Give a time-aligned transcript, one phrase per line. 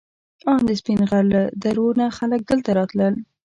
[0.51, 3.13] ان د سپین غر له درو نه خلک دلته راتلل.